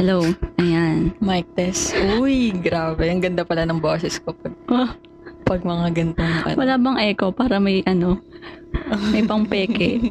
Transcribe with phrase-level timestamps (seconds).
[0.00, 0.24] Hello.
[0.56, 1.12] Ayan.
[1.20, 1.92] Mic test.
[2.16, 3.04] Uy, grabe.
[3.04, 4.96] Ang ganda pala ng boses ko pag, Ah,
[5.44, 6.56] pag mga gantong ano.
[6.56, 8.16] wala bang echo para may ano,
[9.12, 10.08] may pang peke.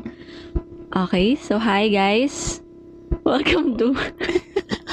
[0.94, 2.62] Okay, so hi guys.
[3.26, 3.98] Welcome to...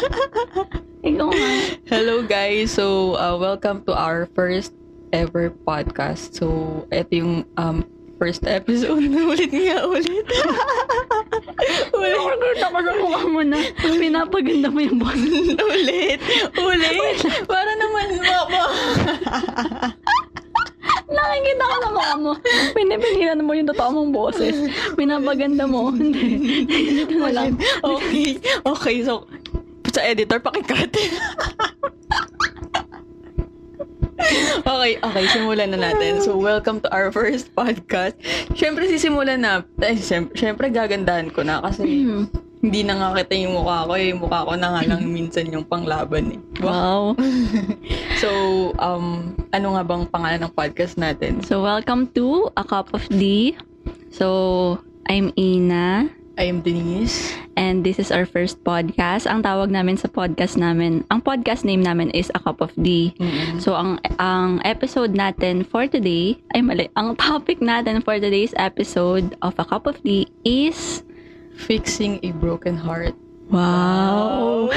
[1.13, 1.51] Ikaw nga.
[1.92, 2.72] Hello guys.
[2.72, 4.72] So, uh, welcome to our first
[5.13, 6.40] ever podcast.
[6.40, 7.85] So, ito yung um,
[8.17, 9.04] first episode.
[9.33, 10.08] ulit nga, ulit.
[11.96, 12.16] ulit.
[12.16, 15.56] Ko sa mukha mo na pinapaganda mo yung boses.
[15.72, 16.19] ulit.
[16.56, 17.16] Ulit.
[17.45, 18.62] Para naman mama.
[21.07, 22.33] Nakikita ko sa mukha mo.
[22.73, 24.57] Pinipigilan mo yung totoo mong boses.
[24.96, 25.93] Pinapaganda mo.
[25.93, 26.66] Hindi.
[26.66, 27.52] Dito na lang.
[27.85, 28.41] Okay.
[28.65, 28.96] Okay.
[29.05, 29.29] So,
[29.93, 30.93] sa editor, pakikat.
[34.62, 36.20] Okay, okay, simulan na natin.
[36.20, 38.16] So, welcome to our first podcast.
[38.52, 39.98] Siyempre, sisimulan na, eh,
[40.33, 42.24] siyempre, gagandahan ko na kasi Hmm.
[42.59, 43.93] hindi na nga kita yung mukha ko.
[43.95, 44.10] eh.
[44.10, 46.41] Yung mukha ko na nga lang minsan yung panglaban eh.
[46.60, 47.15] Wow.
[48.16, 48.33] So,
[48.80, 51.45] um, ano nga bang pangalan ng podcast natin?
[51.45, 53.52] So, welcome to A Cup of D.
[54.09, 56.09] So, I'm Ina.
[56.37, 57.32] I am Denise.
[57.56, 59.24] And this is our first podcast.
[59.24, 63.16] Ang tawag namin sa podcast namin, ang podcast name namin is A Cup of D.
[63.16, 63.56] Mm-mm.
[63.56, 69.32] So, ang ang episode natin for today, ay mali, ang topic natin for today's episode
[69.40, 71.00] of A Cup of D is,
[71.56, 73.16] Fixing a broken heart.
[73.48, 74.68] wow,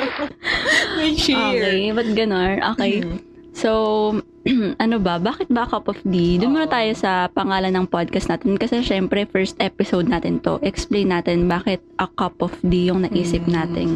[0.00, 1.60] Bakit may cheer.
[1.60, 2.56] Okay, ba't ganon?
[2.72, 3.04] Okay.
[3.04, 3.29] Mm.
[3.60, 4.16] So,
[4.84, 5.20] ano ba?
[5.20, 6.40] Bakit ba Cup of D?
[6.40, 10.56] Doon muna tayo sa pangalan ng podcast natin kasi syempre first episode natin to.
[10.64, 13.52] Explain natin bakit A Cup of D yung naisip Mm.
[13.52, 13.92] nating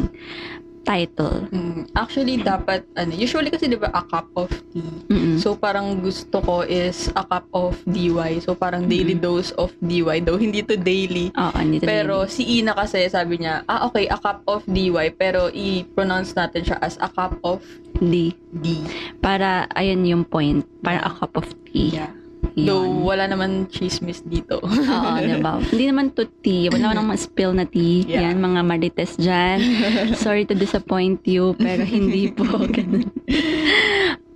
[0.85, 1.49] title.
[1.49, 4.85] Mm, Actually, dapat, ano, usually kasi di ba a cup of tea.
[5.09, 5.41] Mm-mm.
[5.41, 8.39] So, parang gusto ko is a cup of DY.
[8.45, 10.21] So, parang daily dose of DY.
[10.21, 11.33] Though, hindi to daily.
[11.33, 15.17] Oo, hindi to Pero si Ina kasi, sabi niya, ah, okay, a cup of DY.
[15.17, 17.65] Pero i-pronounce natin siya as a cup of
[17.99, 18.35] D.
[18.51, 18.83] D.
[19.23, 20.67] Para, ayun yung point.
[20.83, 21.95] Para A Cup of Tea.
[21.95, 22.11] Yeah.
[22.55, 22.65] Yun.
[22.71, 24.63] Though, wala naman chismis dito.
[24.63, 25.59] Oo, diba?
[25.59, 26.71] Hindi naman to tea.
[26.71, 28.07] Wala naman spill na tea.
[28.07, 28.31] Yeah.
[28.31, 29.59] Yan, mga marites dyan.
[30.23, 32.47] Sorry to disappoint you, pero hindi po.
[32.75, 33.11] Ganun.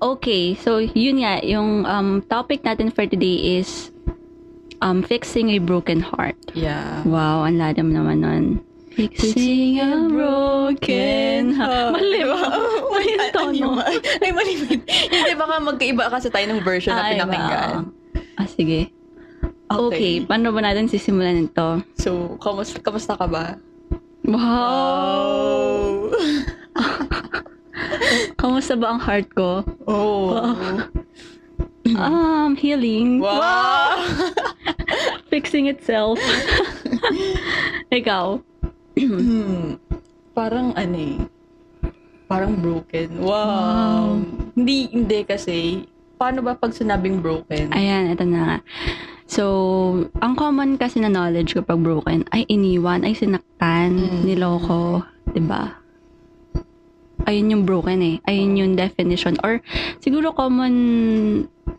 [0.03, 3.95] okay, so yun nga, yung um, topic natin for today is
[4.83, 6.35] um, fixing a broken heart.
[6.51, 6.99] yeah.
[7.07, 8.45] Wow, ang ladam naman nun.
[8.99, 11.95] Fixing a broken heart.
[11.95, 12.39] Mali ba?
[12.83, 13.69] Mali yung tono.
[14.19, 14.59] Ay, mali.
[14.83, 17.69] Hindi, baka magkaiba kasi tayo ng version na pinakinggan.
[17.87, 17.98] wow.
[18.39, 18.95] Ah, sige.
[19.69, 20.25] Okay.
[20.25, 21.83] paano ba natin sisimulan ito?
[21.99, 23.59] So, kamusta, kamusta ka ba?
[24.23, 26.09] Wow!
[28.39, 29.61] Kamusta ba ang heart ko?
[29.83, 30.39] Oh.
[31.91, 33.19] Um, healing.
[33.19, 33.99] Wow!
[35.31, 36.17] Fixing itself.
[37.99, 38.39] Ikaw?
[38.95, 39.75] Hmm.
[40.31, 41.17] Parang ano eh.
[42.31, 43.19] Parang broken.
[43.19, 43.27] Wow.
[43.27, 44.03] Wow.
[44.55, 45.83] Hindi, hindi kasi,
[46.19, 47.71] paano ba pag sinabing broken?
[47.71, 48.57] Ayan, ito na nga.
[49.23, 49.43] So,
[50.19, 54.21] ang common kasi na knowledge kapag broken ay iniwan, ay sinaktan, Mm.
[54.27, 55.79] niloko, 'di ba?
[57.21, 58.15] Ayun yung broken eh.
[58.25, 59.35] Ayun yung definition.
[59.43, 59.59] Or,
[59.99, 60.73] siguro common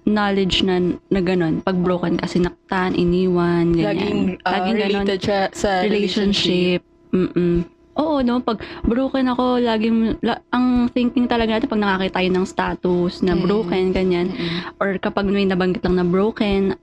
[0.04, 0.78] knowledge na,
[1.08, 1.58] na ganun.
[1.60, 3.88] Pag broken kasi sinaktan, iniwan, ganyan.
[3.88, 4.86] Laging, uh, Laging ganun.
[5.02, 6.80] related siya sa relationship.
[6.80, 6.80] relationship.
[7.10, 7.56] Mm-mm.
[8.00, 8.40] Oo, no?
[8.40, 13.32] Pag broken ako, laging, la- ang thinking talaga natin pag nakakita tayo ng status na
[13.32, 13.42] Mm.
[13.42, 14.26] broken, ganyan.
[14.26, 14.80] Mm-mm.
[14.80, 16.74] Or kapag may nabanggit lang na broken,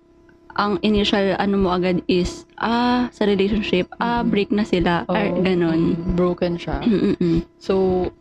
[0.53, 4.27] ang initial ano mo agad is, ah, sa relationship, ah, Mm.
[4.27, 5.37] break na sila, or Oo.
[5.39, 5.93] ganon.
[5.93, 6.81] Mm, broken siya.
[6.81, 7.45] Mm-mm.
[7.57, 7.73] So,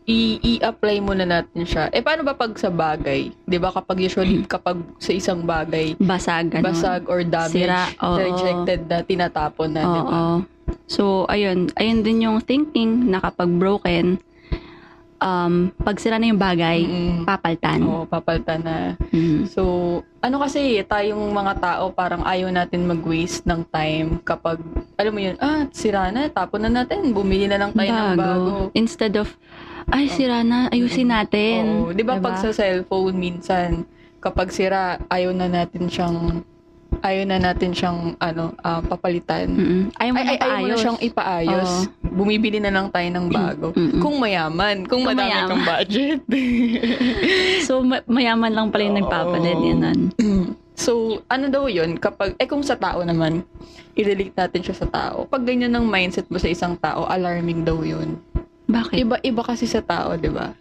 [0.04, 1.88] i- i-apply muna natin siya.
[1.88, 3.32] Eh, paano ba pag sa bagay?
[3.56, 6.64] ba kapag usually, kapag sa isang bagay, Basag, ganon.
[6.66, 8.20] basag or damage, Sira, oo.
[8.20, 10.12] rejected na, tinatapon na, di ba?
[10.12, 10.34] Oo.
[10.86, 11.70] So, ayun.
[11.78, 14.18] Ayun din yung thinking na kapag broken,
[15.20, 17.24] um, pag sira na yung bagay, Mm-mm.
[17.24, 17.80] papaltan.
[17.84, 18.94] Oo, papalta na.
[19.12, 19.48] Mm.
[19.48, 19.62] So,
[20.20, 24.58] ano kasi, tayong mga tao, parang ayaw natin mag-waste ng time kapag,
[24.98, 28.50] alam mo yun, ah, sira na, tapon na natin, bumili na lang tayo ng bago.
[28.74, 29.30] Instead of,
[29.86, 31.86] ay, sira na, ayusin natin.
[31.86, 33.86] Oo, di ba pag sa cellphone, minsan,
[34.18, 36.42] kapag sira, ayaw na natin siyang,
[37.00, 39.48] ayaw na natin siyang, ano, ah, papalitan.
[39.48, 39.82] Mm-mm.
[39.94, 41.70] Ayaw mo Ay, ayaw mo na siyang ipaayos.
[42.00, 43.66] Bumibili na lang tayo ng bago.
[43.72, 44.00] Mm-mm.
[44.00, 45.50] Kung mayaman, kung, Kung madami mayaman.
[45.50, 46.20] kang budget.
[47.66, 49.00] So, ma- mayaman lang pala yung Oo.
[49.02, 49.58] nagpapalit.
[49.58, 50.00] Yan nun.
[50.76, 50.92] So,
[51.26, 51.96] ano daw yun?
[51.96, 53.40] Kapag, eh kung sa tao naman,
[53.96, 55.24] i-relate natin siya sa tao.
[55.24, 58.20] Pag ganyan ang mindset mo sa isang tao, alarming daw yun.
[58.68, 59.00] Bakit?
[59.00, 60.52] Iba-iba kasi sa tao, di ba?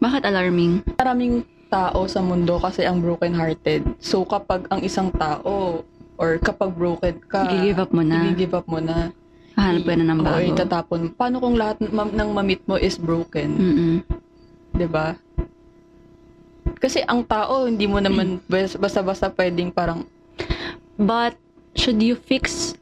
[0.00, 0.80] Bakit alarming?
[0.96, 3.96] Maraming tao sa mundo kasi ang broken-hearted.
[3.98, 5.86] So, kapag ang isang tao,
[6.16, 8.26] or kapag broken ka, I-give up mo na.
[8.26, 9.14] i-give up mo na.
[9.54, 10.46] Hanap ka na ng Oo, bago.
[10.46, 11.00] itatapon.
[11.10, 13.50] Paano kung lahat ma- ng mamit mo is broken?
[13.52, 13.94] Mm-mm.
[14.72, 15.14] 'Di ba?
[16.76, 20.04] Kasi ang tao, hindi mo naman bas- basta-basta pwedeng parang,
[20.96, 21.36] But,
[21.72, 22.72] should you fix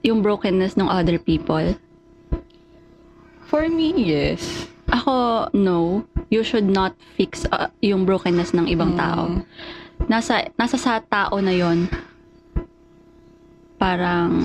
[0.00, 1.76] yung brokenness ng other people?
[3.44, 4.69] for me, yes.
[4.90, 6.04] Ako, no.
[6.30, 9.30] You should not fix uh, yung brokenness ng ibang tao.
[9.30, 9.42] Mm.
[10.10, 11.86] Nasa, nasa sa tao na yon
[13.80, 14.44] parang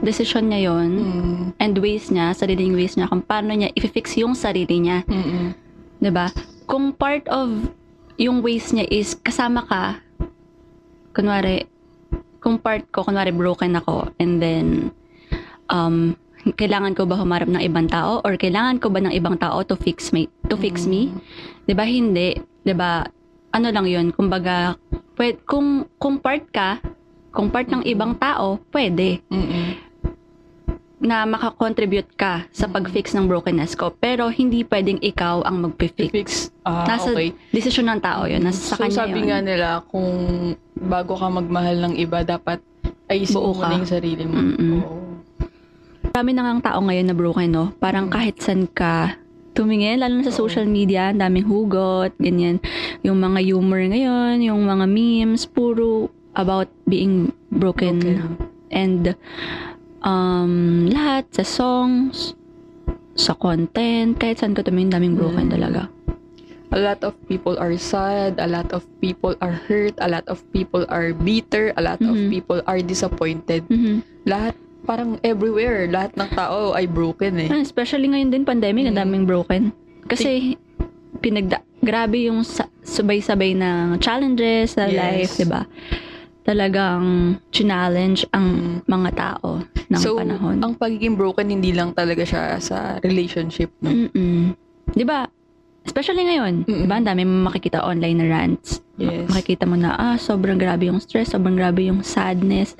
[0.00, 1.44] decision niya yon Mm.
[1.60, 5.04] and ways niya, sariling ways niya, kung paano niya i-fix yung sarili niya.
[5.06, 5.54] Mm-mm.
[6.00, 6.28] 'di ba?
[6.68, 7.72] Kung part of
[8.20, 10.00] yung ways niya is kasama ka,
[11.16, 11.64] kunwari,
[12.44, 14.92] kung part ko, kunwari broken ako, and then,
[15.72, 16.16] um,
[16.52, 19.72] kailangan ko ba humarap ng ibang tao or kailangan ko ba ng ibang tao to
[19.74, 21.08] fix me to fix me
[21.64, 23.08] 'di ba hindi 'di ba
[23.50, 24.76] ano lang 'yun kumbaga
[25.16, 26.84] pwed, kung kung part ka
[27.32, 29.80] kung part ng ibang tao pwede Mm-mm.
[31.00, 36.28] na makakontribute ka sa pag-fix ng brokenness ko pero hindi pwedeng ikaw ang magpi-fix Fix.
[36.64, 37.36] Ah, Nasa okay.
[37.52, 38.40] desisyon ng tao yun.
[38.40, 39.28] Nasa sa so, kanya sabi yun.
[39.28, 40.08] nga nila, kung
[40.72, 42.56] bago ka magmahal ng iba, dapat
[43.04, 43.68] ayusin Buo mo ka.
[43.68, 44.40] na yung sarili mo.
[44.40, 44.80] Mm-mm.
[44.80, 45.13] Oo.
[46.14, 47.64] Marami na ngang tao ngayon na broken, no?
[47.82, 49.18] Parang kahit san ka
[49.50, 52.62] tumingin, lalo na sa social media, ang daming hugot, ganyan.
[53.02, 57.98] Yung mga humor ngayon, yung mga memes, puro about being broken.
[57.98, 58.38] Broken.
[58.70, 59.18] And
[60.06, 62.38] um, lahat sa songs,
[63.18, 65.54] sa content, kahit saan ka tumingin, daming broken Mm.
[65.58, 65.90] talaga.
[66.70, 70.46] A lot of people are sad, a lot of people are hurt, a lot of
[70.54, 72.30] people are bitter, a lot of Mhm.
[72.30, 73.66] people are disappointed.
[73.66, 74.06] Mhm.
[74.30, 77.48] Lahat, parang everywhere, lahat ng tao ay broken eh.
[77.48, 79.72] Ah, Especially ngayon din, pandemic, ang daming broken.
[80.04, 80.60] Kasi,
[81.18, 84.96] pinagda grabe yung sa- sabay-sabay ng challenges sa Yes.
[84.96, 85.62] life, di ba?
[86.44, 87.04] Talagang
[87.48, 90.60] challenge ang mga tao ng so, panahon.
[90.60, 93.72] ang pagiging broken, hindi lang talaga siya sa relationship.
[93.80, 93.92] No?
[93.92, 94.52] Mm-mm.
[94.92, 95.24] Di ba?
[95.84, 96.82] Especially ngayon, Mm-mm.
[96.84, 96.96] di ba?
[96.96, 98.80] Ang dami mo makikita online na rants.
[98.96, 99.28] Yes.
[99.28, 102.72] Makikita mo na, ah, sobrang grabe yung stress, sobrang grabe yung sadness.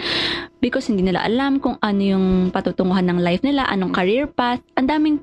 [0.58, 4.64] Because hindi nila alam kung ano yung patutunguhan ng life nila, anong career path.
[4.80, 5.16] Ang daming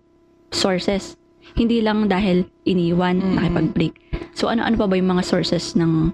[0.54, 1.18] sources.
[1.58, 3.34] Hindi lang dahil iniwan, Mm.
[3.42, 3.94] nakipag-break.
[4.38, 6.14] So, ano-ano pa ba yung mga sources ng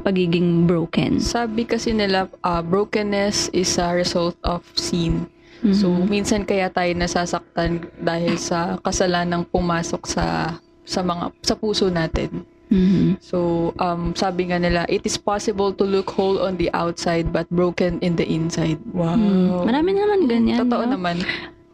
[0.00, 1.18] pagiging broken?
[1.18, 5.26] Sabi kasi nila, ah, brokenness is a result of sin.
[5.72, 6.06] So, Mhm.
[6.06, 12.44] minsan kaya tayo nasasaktan dahil sa kasalanang pumasok sa sa mga sa puso natin.
[12.66, 13.22] Mhm.
[13.22, 17.46] So, um, sabi nga nila, it is possible to look whole on the outside but
[17.48, 18.82] broken in the inside.
[18.90, 19.14] Wow.
[19.14, 19.64] Mm.
[19.64, 20.58] Marami naman ganyan.
[20.60, 20.98] Totoo no?
[20.98, 21.22] naman.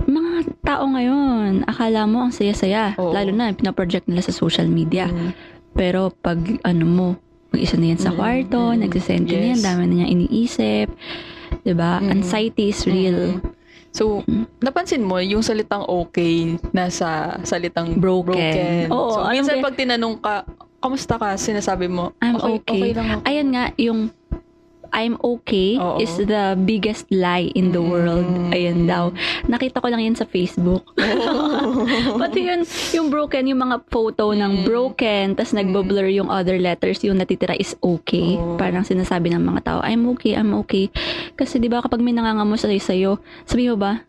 [0.02, 0.31] Mga
[0.61, 2.93] tao ngayon, akala mo ang saya-saya.
[3.00, 3.14] Oo.
[3.14, 5.08] Lalo na, pinaproject nila sa social media.
[5.08, 5.32] Mm.
[5.73, 7.06] Pero pag ano mo,
[7.49, 9.64] mag-isa na yan sa Mm, kwarto, mm, nagsisend ka na yan, yes.
[9.64, 10.88] dami na niyang iniisip.
[11.62, 12.00] 'Di ba?
[12.00, 12.08] Mm.
[12.11, 13.40] Anxiety is real.
[13.40, 13.40] Mm.
[13.92, 14.48] So, Mm.
[14.58, 18.32] napansin mo, yung salitang okay nasa salitang Broken.
[18.32, 18.88] broken.
[18.88, 20.48] Oo, so, minsan pag tinanong ka,
[20.80, 21.36] kamusta ka?
[21.36, 22.72] Sinasabi mo, I'm okay, okay.
[22.72, 23.22] okay lang ako.
[23.28, 24.00] Ayan nga, yung
[24.92, 25.98] I'm okay Oo.
[25.98, 28.28] is the biggest lie in the world.
[28.28, 28.52] Mm.
[28.52, 29.10] Ayan daw.
[29.48, 30.92] Nakita ko lang yan sa Facebook.
[32.22, 32.62] Pati yun,
[32.92, 34.64] yung broken, yung mga photo ng Mm.
[34.68, 38.36] broken, tas nagbo-blur yung other letters, yung natitira is okay.
[38.36, 38.60] Oo.
[38.60, 40.92] Parang sinasabi ng mga tao, I'm okay, I'm okay.
[41.34, 43.16] Kasi di ba kapag may nangangamo sa sa'yo,
[43.48, 44.04] sabi mo ba,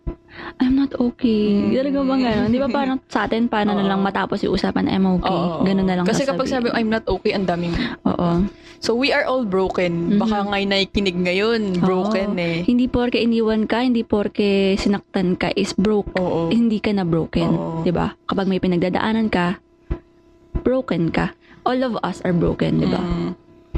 [0.57, 1.69] I'm not okay.
[1.69, 1.71] Mm.
[1.73, 2.49] Talaga ba gano'n?
[2.49, 3.89] Di ba parang sa atin, paano na Oo.
[3.89, 5.29] lang matapos yung usapan, I'm okay.
[5.29, 5.61] Oo.
[5.61, 6.69] Ganun na lang Kasi kapag sabi.
[6.71, 7.73] I'm not okay, ang daming...
[8.03, 8.45] Oo.
[8.83, 10.19] So, we are all broken.
[10.19, 10.47] Baka Mhm.
[10.51, 12.43] ngay nakikinig ngayon, broken Oo.
[12.43, 12.67] eh.
[12.67, 16.11] Hindi porke iniwan ka, hindi porke sinaktan ka is broke.
[16.19, 16.51] Oo.
[16.51, 17.79] Hindi ka na broken.
[17.81, 18.11] 'di ba?
[18.27, 19.55] Kapag may pinagdadaanan ka,
[20.59, 21.31] broken ka.
[21.63, 22.99] All of us are broken, 'di ba?
[22.99, 23.31] Mm.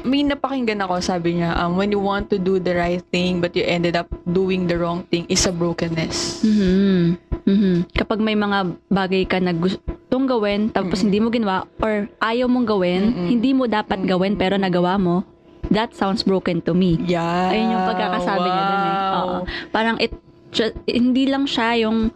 [0.05, 3.51] May napakinggan ako, sabi niya, um, when you want to do the right thing but
[3.51, 6.45] you ended up doing the wrong thing is a brokenness.
[6.45, 7.17] Mhm.
[7.43, 7.73] Mhm.
[7.91, 11.05] Kapag may mga bagay ka na gustong gawin tapos Mm-mm.
[11.09, 13.27] hindi mo ginawa or ayaw mong gawin, Mm-mm.
[13.27, 15.25] hindi mo dapat gawin pero nagawa mo,
[15.67, 17.01] that sounds broken to me.
[17.01, 17.49] Yeah.
[17.49, 18.93] Ayun yung pagkakasabi niya dun eh.
[18.93, 19.09] Wow.
[19.09, 19.39] Oo.
[19.69, 20.13] Parang it,
[20.51, 22.13] ju- hindi lang siya yung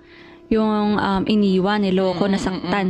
[0.50, 2.88] yung um, iniwan, niloko, Mm, nasaktan.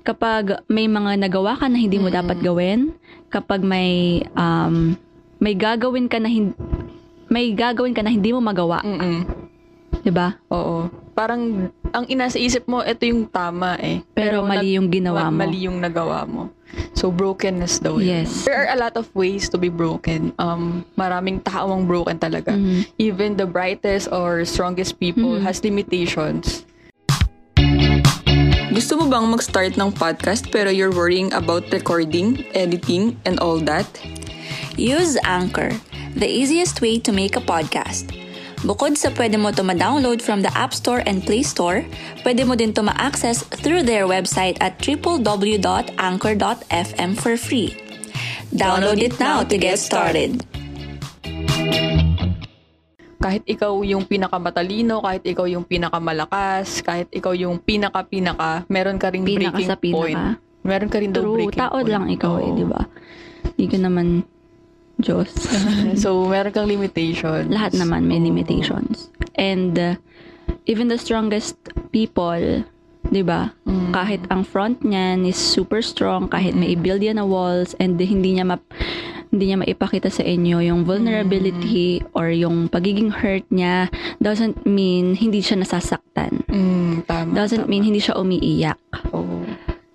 [0.00, 2.16] Kapag may mga nagawa ka na hindi mo Mm.
[2.16, 2.94] dapat gawin,
[3.28, 4.94] kapag may um,
[5.36, 6.54] may gagawin ka na hindi
[7.26, 9.22] may gagawin ka na hindi mo magawa, Mm-mm.
[10.02, 10.38] 'di ba?
[10.50, 10.86] Oo.
[11.10, 14.00] Parang, ang inasa isip mo, ito yung tama eh.
[14.16, 15.44] Pero, mali yung ginawa mo.
[15.44, 16.48] Mali yung nagawa mo.
[16.96, 18.24] So, brokenness daw yun.
[18.24, 18.48] Yes.
[18.48, 20.32] There are a lot of ways to be broken.
[20.40, 22.56] Um, maraming tao ang broken talaga.
[22.56, 22.88] Mhm.
[22.96, 25.44] Even the brightest or strongest people Mhm.
[25.44, 26.64] has limitations.
[28.70, 33.90] Gusto mo bang mag-start ng podcast pero you're worrying about recording, editing, and all that?
[34.78, 35.74] Use Anchor.
[36.16, 38.10] the easiest way to make a podcast.
[38.60, 41.82] Bukod sa pwede mo to ma-download from the App Store and Play Store,
[42.26, 47.72] pwede mo din to ma-access through their website at www.anchor.fm for free.
[48.52, 50.44] Download it now to get started.
[53.20, 59.28] Kahit ikaw yung pinakamatalino, kahit ikaw yung pinakamalakas, kahit ikaw yung pinaka-pinaka, meron ka ring
[59.28, 59.96] Pinaka breaking sa pinaka.
[60.00, 60.22] point.
[60.64, 61.92] Meron ka rin daw True, breaking taod point.
[61.92, 62.56] lang ikaw eh, Oo.
[62.56, 62.80] di ba?
[63.44, 64.06] Hindi ka naman
[65.00, 65.28] Diyos.
[66.02, 67.48] so, meron kang limitation.
[67.48, 69.08] Lahat naman may limitations.
[69.36, 69.96] And uh,
[70.64, 71.56] even the strongest
[71.88, 72.64] people,
[73.08, 73.52] 'di ba?
[73.64, 73.96] Mm.
[73.96, 78.36] Kahit ang front niyan is super strong, kahit may i-build yan na walls and hindi
[78.36, 78.60] niya map
[79.30, 83.86] hindi niya maipakita sa inyo yung vulnerability or yung pagiging hurt niya
[84.18, 86.42] doesn't mean hindi siya nasasaktan.
[86.50, 87.30] Mm, tama.
[87.34, 87.70] Doesn't tama.
[87.70, 88.78] mean hindi siya umiiyak.
[89.14, 89.46] Oo.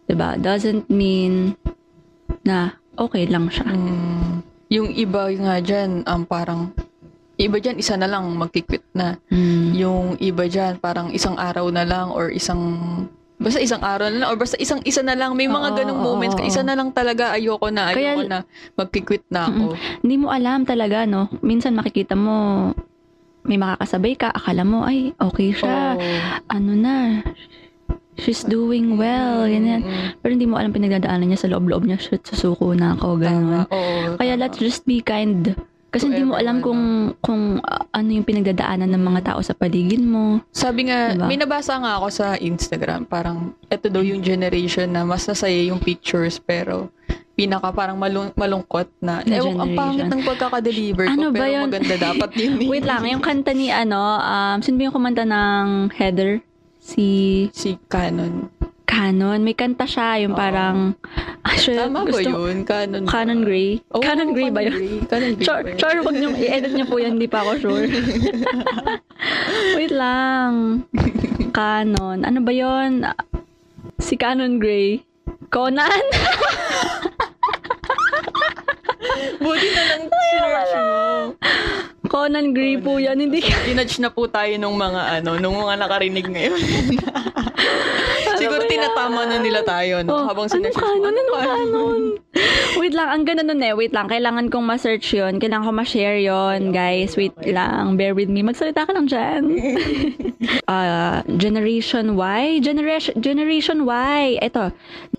[0.07, 0.39] 'Di ba?
[0.39, 1.59] Doesn't mean
[2.47, 3.67] na okay lang siya.
[3.67, 6.73] Mm, yung iba nga dyan, um, parang,
[7.37, 9.19] iba dyan, isa na lang, magkikwit na.
[9.29, 9.69] Mm.
[9.77, 12.61] Yung iba dyan, parang isang araw na lang or isang,
[13.45, 15.37] basta isang araw na lang or basta isang isa na lang.
[15.37, 16.33] May mga Oo, ganong oo, moments.
[16.33, 16.41] oo.
[16.43, 18.39] Isa na lang talaga, ayoko na, ayoko Kaya- na,
[18.73, 19.77] magkikwit na ako.
[20.01, 21.29] Hindi mo alam talaga, no?
[21.39, 22.73] Minsan makikita mo,
[23.45, 25.93] may makakasabay ka, akala mo, ay, okay siya.
[25.93, 26.01] Oo.
[26.49, 27.21] Ano na,
[28.17, 29.85] she's doing well, ganyan.
[29.85, 33.69] Mm, Pero hindi mo alam pinagdadaanan niya sa loob-loob niya, shit, susuko na ako, gano'n.
[33.69, 35.53] Oo, Kaya let's just be kind.
[35.95, 39.51] Kasi hindi mo alam kung everyone, kung uh, ano yung pinagdadaanan ng mga tao sa
[39.51, 40.43] paligid mo.
[40.51, 41.25] Sabi nga, Diba?
[41.25, 45.79] may nabasa nga ako sa Instagram, parang ito daw yung generation na mas nasaya yung
[45.79, 46.91] pictures pero
[47.31, 51.51] pinaka parang malung- malungkot na, Na ewan, ang pangit ng pagkakadeliver ko, Ano ba pero
[51.53, 51.63] yun?
[51.65, 52.53] maganda dapat yun.
[52.57, 52.67] eh.
[52.67, 56.43] Wait lang, yung kanta ni ano, um, sino ba yung kumanta ng Heather?
[56.77, 57.07] Si
[57.49, 58.51] Si Canon.
[58.95, 59.43] Canon.
[59.43, 60.95] May kanta siya, yung parang,
[61.43, 62.63] actually, Tama ba gusto, yun?
[62.63, 63.03] Canon.
[63.03, 63.11] ba?
[63.11, 63.83] Canon Gray?
[63.91, 64.71] Oo, Canon Gray ba yun?
[64.79, 65.03] Gray.
[65.11, 65.79] Canon Gray Char, ba yun?
[65.83, 67.91] char, wag niyo, i-edit niyo po yan, hindi pa ako sure.
[69.77, 70.87] Wait lang.
[71.51, 72.23] Canon.
[72.23, 73.03] Ano ba yon?
[73.99, 75.03] Si Canon Gray.
[75.51, 76.05] Conan?
[79.43, 81.35] Buti na lang sinerch mo.
[82.07, 83.19] Conan Gray po yan.
[83.19, 86.59] Hindi Ginudge na po tayo nung mga ano, nung mga nakarinig ngayon.
[88.37, 90.11] Siguro tinatama na nila tayo, no?
[90.13, 90.83] Oh, Habang ano sinerch mo.
[90.83, 91.13] canon?
[91.13, 92.01] Ano canon?
[92.81, 93.71] Wait lang, ang ganda nun eh.
[93.71, 95.39] Wait lang, kailangan kong ma-search yun.
[95.39, 97.15] Kailangan ko ma-share yun, guys.
[97.15, 98.41] Wait lang, bear with me.
[98.41, 99.55] Magsalita ka lang dyan.
[100.67, 102.59] uh, Generation Y?
[102.59, 104.39] Generation, Generation Y.
[104.41, 104.71] Ito,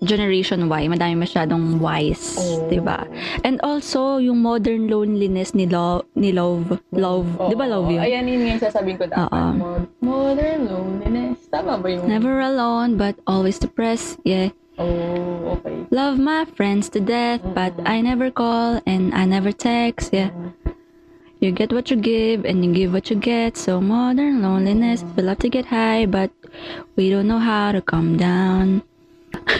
[0.03, 0.83] Generation Y.
[0.87, 2.37] Madami masyadong Ys.
[2.37, 2.67] Oh.
[2.67, 3.07] 'di ba?
[3.41, 6.77] And also, yung modern loneliness ni, lo- ni Love.
[6.91, 7.27] Love.
[7.47, 8.03] Di ba Love yun?
[8.03, 9.31] Ayan, yun yung sasabihin ko dapat.
[9.55, 11.47] Mod- Modern loneliness.
[11.47, 12.03] Tama ba yung...
[12.07, 14.19] Never alone, but always depressed.
[14.23, 14.49] Yeah.
[14.77, 15.85] Oh, okay.
[15.89, 17.53] Love my friends to death, mm-hmm.
[17.53, 20.11] but I never call and I never text.
[20.11, 20.29] Yeah.
[20.29, 20.71] Mm-hmm.
[21.39, 23.57] You get what you give and you give what you get.
[23.57, 25.01] So modern loneliness.
[25.01, 25.15] Mm-hmm.
[25.15, 26.31] We love to get high, but
[26.95, 28.81] we don't know how to calm down.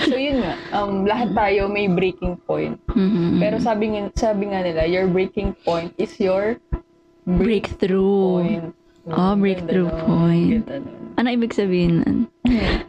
[0.07, 2.79] So yun nga, um, lahat tayo may breaking point.
[2.91, 3.39] Mhm.
[3.39, 6.57] Pero sabi nga, sabi nga nila, your breaking point is your
[7.27, 8.43] breakthrough.
[8.43, 8.65] point.
[9.07, 10.67] Oh, breakthrough point.
[11.15, 12.17] Ano ibig sabihin nun?
[12.43, 12.86] Hmm.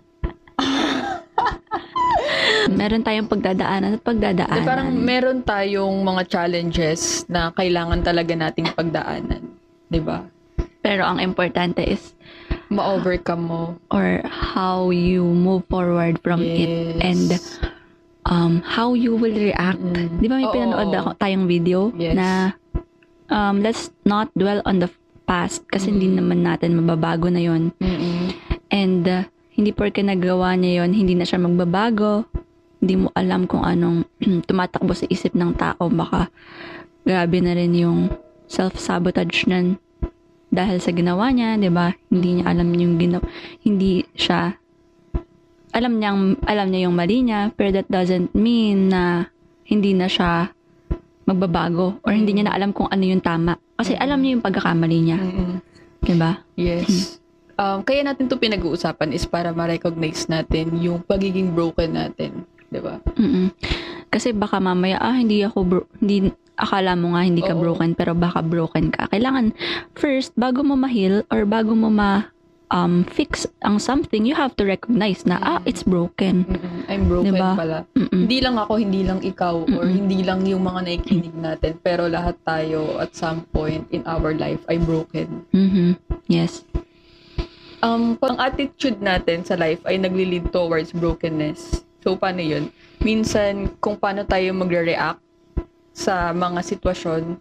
[2.70, 4.64] Meron tayong pagdadaanan at So, pagdadaanan.
[4.64, 9.42] parang meron tayong mga challenges na kailangan talaga nating pagdaanan.
[9.86, 10.26] 'Di ba?
[10.78, 12.12] Pero ang importante is
[12.68, 13.62] Ma-overcome mo.
[13.88, 17.00] or how you move forward from it Yes.
[17.00, 17.28] and
[18.24, 19.80] um, how you will react.
[19.80, 20.20] Mm.
[20.20, 20.52] Di ba may Oo.
[20.52, 22.12] pinanood ako, tayong video Yes.
[22.12, 22.28] na
[23.26, 24.90] um, let's not dwell on the
[25.24, 28.32] past kasi hindi naman natin mababago na yon Mm-mm.
[28.68, 32.28] And uh, hindi porke nagawa niya yon hindi na siya magbabago.
[32.78, 34.06] Hindi mo alam kung anong
[34.48, 35.90] tumatakbo sa isip ng tao.
[35.90, 36.30] Baka
[37.02, 38.12] grabe na rin yung
[38.48, 39.76] self-sabotage niyan
[40.48, 41.92] dahil sa ginawa niya, 'di ba?
[42.08, 43.24] Hindi niya alam yung ginawa,
[43.62, 44.56] hindi siya
[45.68, 49.28] alam niyang alam niya yung mali niya, pero that doesn't mean na
[49.68, 50.48] hindi na siya
[51.28, 53.60] magbabago or hindi niya na alam kung ano yung tama.
[53.76, 55.18] Kasi alam niya yung pagkakamali niya.
[56.00, 56.40] 'di ba?
[56.56, 57.20] Yes.
[57.58, 62.46] Um, kaya natin to pinag-uusapan is para ma-recognize natin yung pagiging broken natin.
[62.68, 63.00] 'Di ba?
[64.08, 67.60] Kasi baka mamaya, ah, hindi ako, bro- hindi, akala mo nga hindi ka Oo.
[67.60, 69.04] broken, pero baka broken ka.
[69.12, 69.52] Kailangan,
[69.92, 72.32] first, bago mo ma-heal, or bago mo ma,
[72.72, 76.48] um, fix ang something, you have to recognize na, ah, it's broken.
[76.48, 76.88] Mm-mm.
[76.88, 77.52] I'm broken Diba?
[77.52, 77.78] pala.
[77.92, 78.24] Mm-mm.
[78.24, 79.92] Hindi lang ako, hindi lang ikaw, or Mm-mm.
[79.92, 84.64] hindi lang yung mga nakikinig natin, pero lahat tayo at some point in our life
[84.72, 85.44] ay broken.
[85.52, 86.00] Mhm.
[86.32, 86.64] Yes.
[87.78, 91.86] Um, ang attitude natin sa life ay nagli-lead towards brokenness.
[92.08, 92.72] So, paano yun?
[93.04, 95.20] Minsan, kung paano tayo magre-react
[95.92, 97.36] sa mga sitwasyon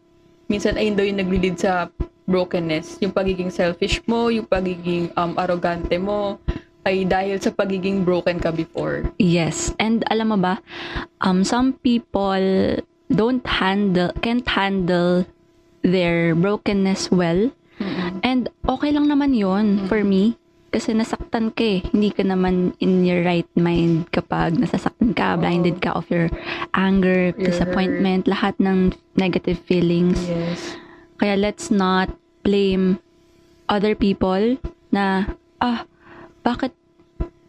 [0.51, 1.91] minsan ayun daw yung nagli-lead sa
[2.27, 2.99] brokenness.
[2.99, 6.39] Yung pagiging selfish mo, yung pagiging um, arrogante mo,
[6.87, 9.07] ay dahil sa pagiging broken ka before.
[9.19, 9.75] Yes.
[9.79, 10.59] And alam mo ba,
[11.23, 12.79] um, some people
[13.11, 15.27] don't handle, can't handle
[15.83, 17.51] their brokenness well.
[18.23, 20.39] And okay lang naman yon for me.
[20.67, 21.79] Kasi nasaktan ka eh.
[21.95, 25.39] Hindi ka naman in your right mind kapag nasasaktan ka, Oo.
[25.39, 26.27] blinded ka of your
[26.75, 30.19] anger, Your disappointment, lahat ng negative feelings.
[30.27, 30.75] Yes.
[31.17, 32.11] Kaya let's not
[32.43, 32.99] blame
[33.71, 34.59] other people
[34.91, 35.87] na, ah,
[36.43, 36.75] bakit,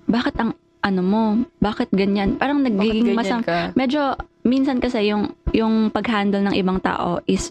[0.06, 1.22] bakit ang, ano mo,
[1.58, 2.38] bakit ganyan?
[2.38, 3.74] Parang nagiging masam, ka?
[3.74, 4.14] medyo,
[4.46, 7.50] minsan kasi yung, yung pag-handle ng ibang tao is,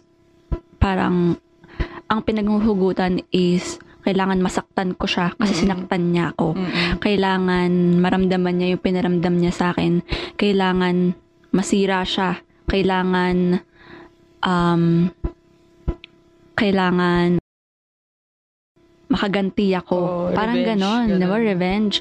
[0.79, 1.35] parang,
[2.07, 5.61] ang pinaghuhugutan is, kailangan masaktan ko siya kasi Mm-mm.
[5.67, 6.55] sinaktan niya ako.
[6.55, 7.03] Mm-mm.
[7.03, 9.99] Kailangan maramdaman niya yung pinaramdam niya sa akin.
[10.39, 11.11] Kailangan
[11.51, 12.39] masira siya.
[12.71, 13.59] Kailangan
[14.47, 15.11] um
[16.55, 17.43] kailangan
[19.07, 19.95] makaganti ako.
[19.95, 21.19] Oo, Parang revenge, ganon, ganon.
[21.19, 21.37] di ba?
[21.39, 21.95] Revenge.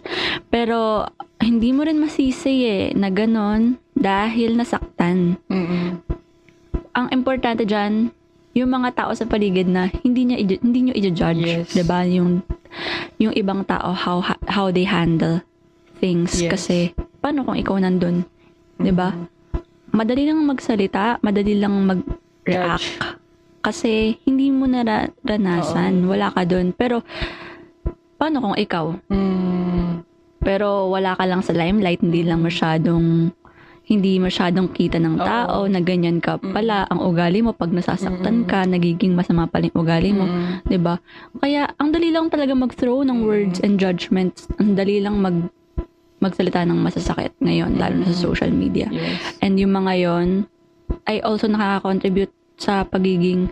[0.51, 1.07] Pero,
[1.39, 5.39] hindi mo rin masisi eh, na ganon dahil nasaktan.
[5.47, 6.03] Mm-mm.
[6.99, 8.11] Ang importante dyan,
[8.57, 11.77] yung mga tao sa paligid na hindi niya hindi niyo i-judge, Yes.
[11.77, 12.09] 'di ba?
[12.09, 12.41] Yung
[13.21, 15.45] yung ibang tao how how they handle
[16.01, 16.57] things Yes.
[16.57, 16.77] kasi
[17.21, 18.25] paano kung ikaw nandun,
[18.81, 19.13] 'di ba?
[19.93, 23.21] Madali lang magsalita, madali lang mag-react
[23.61, 26.71] kasi hindi mo naranasan, wala ka doon.
[26.73, 27.03] Pero
[28.17, 28.95] paano kung ikaw?
[29.11, 30.07] Mm.
[30.39, 33.35] Pero wala ka lang sa limelight, hindi lang masyadong
[33.87, 35.71] hindi masyadong kita ng tao Oo.
[35.71, 38.51] na ganyan ka pala ang ugali mo pag nasasaktan Mm-mm.
[38.51, 40.67] ka nagiging masama pala yung ugali mo Mm-mm.
[40.67, 40.99] 'di ba
[41.39, 43.25] kaya ang dali lang talaga mag-throw ng Mm.
[43.25, 45.39] words and judgments ang dali lang mag
[46.19, 48.25] magsalita ng masasakit ngayon lalo na sa Mm.
[48.25, 49.39] social media Yes.
[49.39, 50.29] and yung mga yon
[51.05, 53.47] ay also nakaka-contribute sa pagiging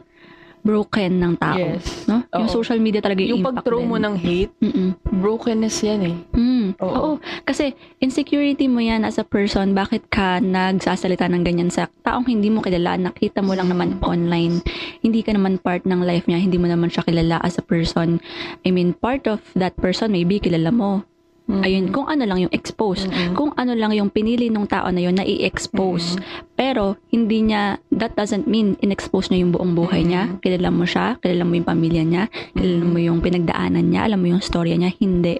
[0.64, 2.08] broken ng tao Yes.
[2.08, 2.56] no yung Oo.
[2.56, 3.88] social media talaga yung, Yung impact pag-throw din.
[3.88, 4.88] mo ng hate, Mm-mm.
[5.14, 6.16] brokenness yan eh.
[6.32, 6.68] Mm.
[6.80, 6.90] Oo.
[6.90, 7.10] Oo.
[7.44, 12.48] Kasi insecurity mo yan as a person, bakit ka nagsasalita ng ganyan sa taong hindi
[12.48, 14.64] mo kilala, nakita mo lang naman online,
[14.98, 18.18] hindi ka naman part ng life niya, hindi mo naman siya kilala as a person.
[18.62, 21.04] I mean, part of that person, maybe kilala mo.
[21.44, 21.60] Mm.
[21.60, 23.04] Ayun, kung ano lang yung expose.
[23.04, 23.36] Mm-mm.
[23.36, 26.16] Kung ano lang yung pinili ng tao na yun na i-expose.
[26.56, 30.40] Pero, hindi niya, that doesn't mean in-expose niya yung buong buhay niya.
[30.40, 32.24] Kilala mo siya, kilala mo yung pamilya niya,
[32.56, 34.96] kilala mo yung pinagdaanan niya, alam mo yung storya niya.
[34.96, 35.36] Hindi.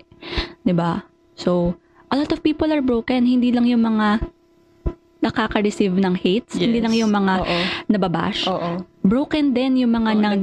[0.61, 1.75] 'Di ba So,
[2.13, 3.27] a lot of people are broken.
[3.27, 4.23] Hindi lang yung mga
[5.25, 6.61] nakaka-receive ng hates.
[6.61, 6.85] Hindi Yes.
[6.85, 7.61] lang yung mga Oo.
[7.89, 8.45] nababash.
[8.45, 8.85] Oo.
[9.01, 10.41] Broken din yung mga Oo, nag,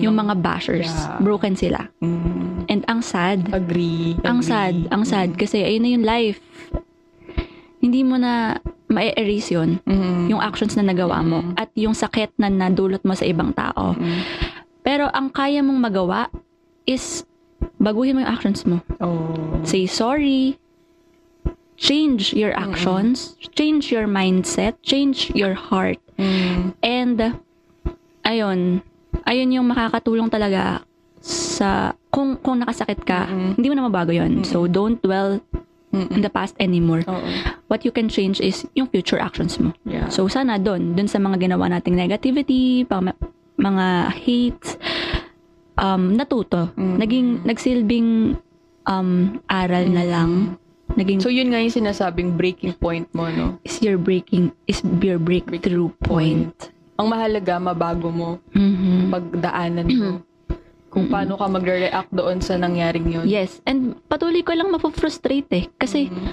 [0.00, 0.88] yung ng- mga bashers.
[0.88, 1.20] Yeah.
[1.20, 1.80] Broken sila.
[2.00, 2.51] Mm.
[2.68, 3.50] And ang sad.
[3.50, 4.18] Agree.
[4.22, 4.50] Ang agree.
[4.50, 6.38] sad, ang sad kasi ayun na yung life.
[7.82, 10.28] Hindi mo na ma-erase yun, Mm.
[10.30, 11.54] yung actions na nagawa mo Mm.
[11.56, 13.96] at yung sakit na nadulot mo sa ibang tao.
[13.96, 14.20] Mm.
[14.84, 16.28] Pero ang kaya mong magawa
[16.84, 17.24] is
[17.80, 18.84] baguhin mo yung actions mo.
[19.00, 19.62] Oh.
[19.64, 20.58] Say sorry.
[21.82, 25.98] Change your actions, change your mindset, change your heart.
[26.14, 26.78] Mm.
[26.78, 27.18] And
[28.22, 28.86] ayun,
[29.26, 30.86] ayun yung makakatulong talaga
[31.22, 31.68] sa
[32.10, 33.54] kung kung nakasakit ka, Mm-mm.
[33.56, 34.42] hindi mo na mabago 'yon.
[34.42, 35.38] So don't dwell
[35.94, 36.10] Mm-mm.
[36.10, 37.06] in the past anymore.
[37.06, 37.28] Oo.
[37.66, 39.70] What you can change is yung future actions mo.
[39.84, 40.10] Yeah.
[40.10, 43.08] So sana doon, doon sa mga ginawa nating negativity, pang,
[43.54, 44.76] mga hate,
[45.76, 46.72] um, natuto.
[46.74, 46.96] Mm.
[46.98, 48.08] Naging, nagsilbing
[48.84, 49.10] um,
[49.46, 50.30] aral na lang.
[50.92, 53.56] Naging, So, yun nga yung sinasabing breaking point mo, no?
[53.64, 56.52] is your breaking, is your breakthrough point.
[57.00, 59.08] Ang mahalaga, mabago mo, Mhm.
[59.08, 60.08] pagdaanan mo,
[60.92, 63.24] kung paano ka magre-react doon sa nangyaring yun.
[63.24, 65.64] Yes, and patuloy ko lang mapofrustrate eh.
[65.72, 66.28] Kasi, Mm.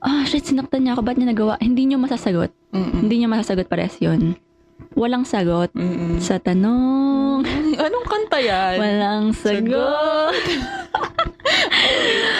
[0.00, 1.60] ah, shit, sinaktan niya ako, ba't niya nagawa?
[1.60, 2.48] Hindi niyo masasagot.
[2.72, 3.04] Mm-mm.
[3.04, 4.32] Hindi niyo masasagot pares yun.
[4.92, 6.16] Walang sagot Mm-mm.
[6.18, 7.44] sa tanong.
[7.76, 8.80] Anong kanta yan?
[8.80, 10.32] Walang sagot.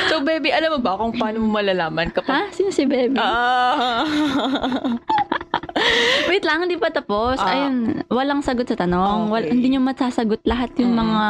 [0.08, 2.32] So, baby, alam mo ba kung paano mo malalaman kapag...
[2.32, 2.42] Ha?
[2.50, 3.14] Sino si Bebe?
[3.16, 4.02] Ah.
[6.30, 7.38] Wait lang, hindi pa tapos.
[7.38, 7.50] Ah.
[7.52, 9.28] Ayun, walang sagot sa tanong.
[9.28, 9.32] Okay.
[9.32, 11.00] Wal, hindi nyo masasagot lahat yung Mm.
[11.00, 11.24] mga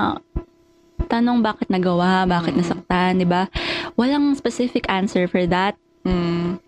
[1.07, 2.61] tanong bakit nagawa, bakit Mm.
[2.63, 3.47] nasaktan, di ba?
[3.95, 5.77] Walang specific answer for that.
[6.03, 6.59] Mm.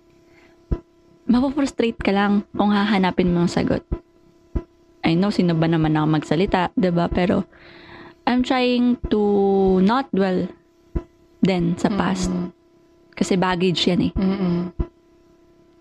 [1.29, 3.85] Mapofrustrate ka lang kung hahanapin mo ang sagot.
[5.05, 7.09] I know, sino ba naman ako magsalita, di ba?
[7.09, 7.45] Pero,
[8.29, 9.21] I'm trying to
[9.81, 10.49] not dwell
[11.41, 12.29] then sa past.
[12.29, 12.53] Mm.
[13.13, 14.13] Kasi baggage yan eh.
[14.15, 14.88] Mm-mm.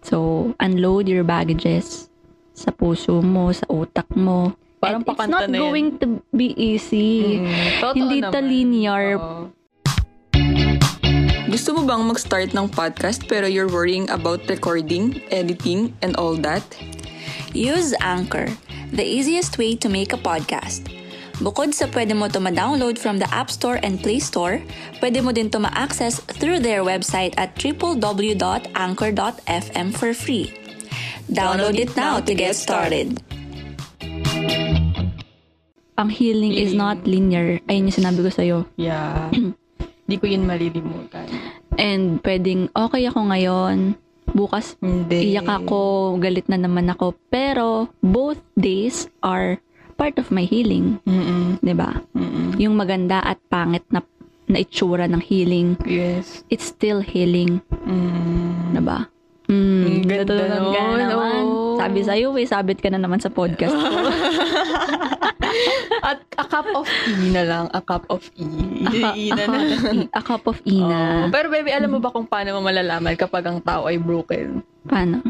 [0.07, 2.07] So, unload your baggages
[2.55, 4.55] sa puso mo, sa utak mo.
[4.79, 7.43] Parang And it's not going to be easy.
[7.43, 7.91] Mm.
[7.91, 8.31] Hindi naman.
[8.31, 9.05] to linear.
[9.19, 9.51] Oo.
[11.51, 16.63] Gusto mo bang mag-start ng podcast pero you're worrying about recording, editing, and all that?
[17.51, 18.47] Use Anchor.
[18.91, 20.96] the easiest way to make a podcast.
[21.37, 24.57] Bukod sa pwede mo ito ma-download from the App Store and Play Store,
[24.97, 30.49] pwede mo din ito ma-access through their website at www.anchor.fm for free.
[31.29, 33.21] Download it now to get started.
[35.97, 37.61] Ang healing is not linear.
[37.69, 38.65] Ayun yung sinabi ko sa'yo.
[38.81, 39.29] Yeah.
[40.07, 41.27] Di ko yun malilimutan.
[41.77, 43.99] And pwedeng, okay ako ngayon,
[44.31, 45.35] bukas Hindi.
[45.35, 47.13] iyak ako, galit na naman ako.
[47.27, 49.59] Pero, both days are
[49.97, 51.01] part of my healing.
[51.03, 51.57] Mm-mm.
[51.59, 51.97] 'di ba?
[52.55, 54.05] Yung maganda at pangit na,
[54.45, 56.45] na itsura ng healing, Yes.
[56.47, 57.59] it's still healing.
[57.83, 58.71] Mm.
[58.71, 59.09] 'di ba?
[59.47, 61.41] Mm, ganda natutunan ka na nun, naman.
[61.41, 61.75] oo.
[61.77, 63.85] Sabi sa'yo, eh, sabit ka na naman sa podcast ko.
[66.03, 67.65] At a cup of E na lang.
[67.71, 68.43] A cup of E.
[68.83, 69.63] a, E a, na cup na.
[69.63, 70.99] of e- a cup of ina.
[71.23, 71.31] Oo.
[71.31, 74.59] Pero baby, alam mo ba kung paano mo malalaman kapag ang tao ay broken?
[74.83, 75.23] Paano?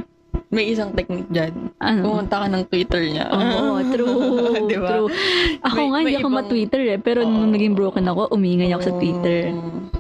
[0.47, 1.75] May isang technique dyan.
[1.77, 2.01] Ano?
[2.01, 3.27] Pumunta ka ng Twitter niya.
[3.29, 4.15] Oo, true.
[4.63, 4.89] Di ba?
[4.89, 5.09] true.
[5.61, 6.97] Ako May- nga, hindi ako ibang- ma-Twitter eh.
[6.97, 7.53] Pero nung Oo.
[7.53, 9.51] naging broken ako, umingay ako sa Twitter.
[9.51, 9.91] Oo.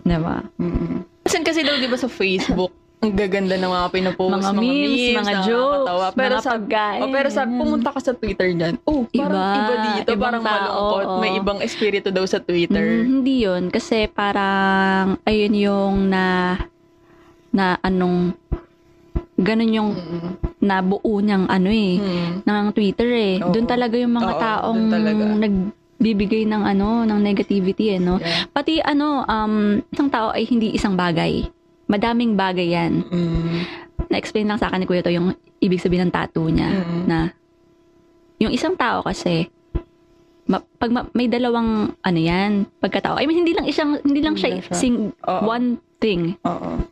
[0.00, 0.36] Diba?
[0.56, 1.04] Mm.
[1.20, 5.34] Kasi kasi daw, di ba sa Facebook, ang gaganda ng mga pinopost, Mga memes, mga
[5.42, 6.06] jokes, nakakatawa.
[6.10, 7.00] pero mga sa, pagkain.
[7.00, 10.42] oh, pero sa pumunta ka sa Twitter dyan, oh, parang Iba, iba, dito, ibang parang
[10.42, 11.04] tao, malungkot.
[11.06, 11.16] oo.
[11.18, 12.86] May ibang espiritu daw sa Mm, Twitter.
[13.02, 13.62] hindi yun.
[13.68, 16.56] Kasi parang, ayun yung na,
[17.50, 18.36] na anong,
[19.40, 20.32] ganun yung Mm-mm.
[20.60, 22.32] nabuo niyang ano eh, Mm.
[22.44, 23.34] ng Twitter eh.
[23.40, 23.50] Oo.
[23.50, 25.22] Doon talaga yung mga Oo, taong dun talaga.
[25.40, 28.20] nagbibigay ng ano, ng negativity eh, no?
[28.20, 28.46] Yeah.
[28.46, 29.54] Pati ano, um,
[29.88, 31.48] isang tao ay hindi isang bagay.
[31.86, 32.92] Madaming bagay yan.
[33.02, 33.58] Mm.
[34.06, 36.70] Na-explain lang sa akin ni Kuya to yung ibig sabihin ng tattoo niya.
[36.70, 37.02] Mm.
[37.04, 37.18] Na,
[38.38, 39.48] yung isang tao kasi,
[40.46, 43.16] ma- pag ma- may dalawang, ano yan, pagkatao.
[43.16, 44.76] I mean, hindi lang isang, hindi lang Hindi siya, siya.
[44.76, 45.42] sing, Oo.
[45.44, 46.40] one thing.
[46.42, 46.82] Oo.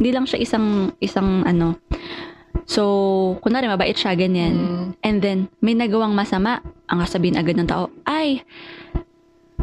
[0.00, 1.76] Hindi lang siya isang, isang ano.
[2.66, 2.82] So,
[3.44, 4.54] kunwari, mabait siya, ganyan.
[4.56, 4.86] Mm.
[5.04, 8.42] And then, may nagawang masama, ang sabihin agad ng tao, ay,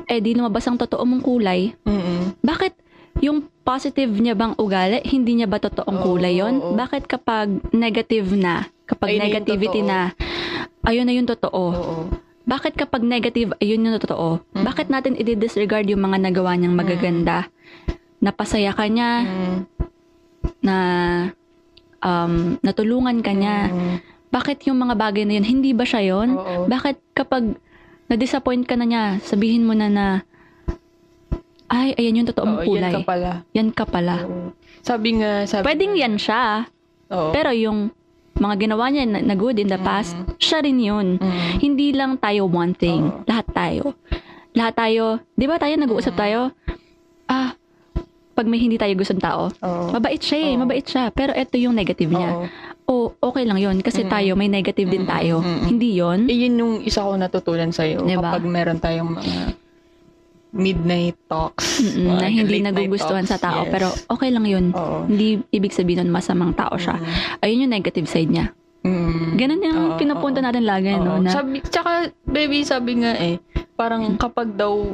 [0.08, 1.74] eh di lumabas ang totoo mong kulay.
[1.84, 2.38] Mm-mm.
[2.40, 2.74] Bakit
[3.22, 6.76] yung positive niya bang ugali, hindi niya ba totoong Oo, kulay yon?
[6.76, 10.12] Bakit kapag negative na, kapag Ayun negativity na,
[10.84, 11.64] ayun na yung totoo?
[11.74, 11.98] Oo.
[12.44, 14.44] Bakit kapag negative, ayun yung totoo?
[14.52, 14.64] Mm.
[14.68, 17.48] Bakit natin i-disregard yung mga nagawa niyang magaganda?
[18.24, 19.58] Napasaya ka niya, Mm.
[20.60, 20.78] na
[22.00, 23.68] um, natulungan ka niya.
[23.68, 23.96] Mm.
[24.30, 26.34] Bakit yung mga bagay na yun, hindi ba siya yun?
[26.34, 26.66] Oo.
[26.66, 27.60] Bakit kapag
[28.06, 30.06] na-disappoint ka na niya, sabihin mo na na,
[31.68, 32.92] ay, ayan yung totoong Oo, kulay.
[32.92, 33.32] yan ka pala.
[33.52, 34.16] Yan ka pala.
[34.24, 34.48] Oo.
[34.80, 36.44] Sabi nga, sabi Pwedeng nga- yan siya,
[37.10, 37.32] Oo.
[37.32, 37.92] pero yung
[38.36, 40.26] mga ginawa niya na, na good in the past, Mm.
[40.38, 41.08] siya rin yun.
[41.18, 41.52] Mm.
[41.60, 43.04] Hindi lang tayo one thing.
[43.06, 43.24] Oo.
[43.26, 43.96] Lahat tayo.
[44.54, 46.20] Lahat tayo, di ba tayo nag-uusap Mm.
[46.20, 46.40] tayo?
[47.26, 47.56] Ah,
[48.34, 49.94] pag may hindi tayo gustong tao, Oo.
[49.94, 50.62] mabait siya eh, Oo.
[50.62, 51.10] mabait siya.
[51.10, 52.50] Pero eto yung negative niya.
[52.84, 53.78] Oh, okay lang yun.
[53.80, 54.10] Kasi Mm.
[54.10, 55.36] tayo, may negative din Mm, tayo.
[55.40, 55.64] mm, mm.
[55.64, 56.20] Hindi yun.
[56.26, 58.04] Eh, yun yung isa ko natutunan sa'yo.
[58.04, 58.28] Diba?
[58.28, 59.56] Kapag meron tayong mga
[60.54, 61.82] midnight talks.
[61.82, 63.42] Mm-mm, na hindi nagugustuhan sa talks.
[63.42, 63.62] tao.
[63.64, 63.72] Yes.
[63.72, 64.66] Pero okay lang yun.
[64.72, 65.06] Oo.
[65.06, 66.94] Hindi ibig sabihin nun masamang tao siya.
[66.96, 67.10] Mm.
[67.42, 68.54] Ayun yung negative side niya.
[68.84, 69.34] Mm.
[69.34, 70.46] Ganun yung Oo, pinapunta oo.
[70.46, 71.18] natin lagi, no?
[71.18, 73.40] Na, Sabi, tsaka, baby, sabi nga eh,
[73.74, 74.94] parang kapag daw,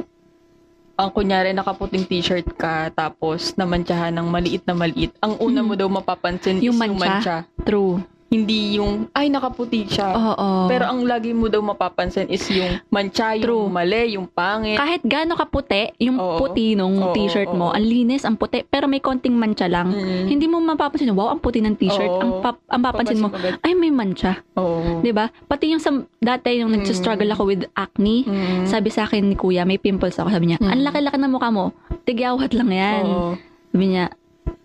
[1.00, 5.66] ang kunyari nakaputing t-shirt ka, tapos namantsahan ng maliit na maliit, ang una Mm.
[5.66, 6.92] mo daw mapapansin Yung is mancha?
[6.92, 7.36] yung mancha.
[7.64, 8.04] true.
[8.30, 10.14] Hindi yung, ay, nakaputi siya.
[10.14, 10.70] Oo.
[10.70, 13.66] Pero ang lagi mo daw mapapansin is yung mancha, yung True.
[13.66, 14.78] mali, yung pangit.
[14.78, 16.38] kahit gaano kaputi, yung Oo.
[16.38, 17.74] puti nung Oo, t-shirt mo, oo.
[17.74, 19.90] ang linis, ang puti, pero may konting mancha lang.
[19.90, 20.30] Mm.
[20.30, 22.06] Hindi mo mapapansin, wow, ang puti ng t-shirt.
[22.08, 22.22] Oo.
[22.22, 23.66] Ang, pap- ang papansin mo, Papansin agad.
[23.66, 24.38] ay, may mancha.
[24.54, 25.02] Oo.
[25.02, 25.26] 'Di ba?
[25.44, 28.62] Pati yung sa, dati yung nagsistruggle ako with acne, Mm.
[28.64, 30.30] sabi sa akin ni kuya, may pimples ako.
[30.30, 30.70] Sabi niya, Mm.
[30.70, 31.74] ang laki-laki ng mukha mo.
[32.06, 33.02] Tigyawat lang yan.
[33.04, 33.34] Oo.
[33.68, 34.06] Sabi niya,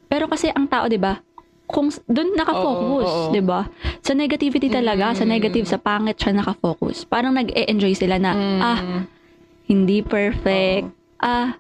[0.05, 1.17] pero kasi ang tao, 'di ba?
[1.65, 3.31] Kung doon nakafocus, oo.
[3.33, 3.65] 'di ba?
[3.99, 5.31] Sa negativity talaga, sa Mm.
[5.31, 7.03] negative, sa pangit siya nakafocus.
[7.03, 8.59] Parang nag-e-enjoy sila na, Mm.
[8.61, 8.79] ah,
[9.65, 10.93] hindi perfect.
[11.17, 11.57] Ah,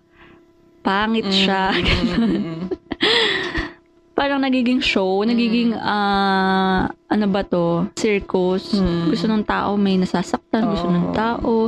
[0.81, 1.73] pangit siya.
[1.73, 2.69] Mm.
[4.15, 7.91] Parang nagiging show, nagiging, ah, ano ba to?
[7.99, 8.71] Circus.
[8.71, 9.11] Mm.
[9.11, 10.63] Gusto ng tao, may nasasaktan.
[10.65, 11.67] Gusto ng tao.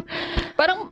[0.56, 0.87] Parang,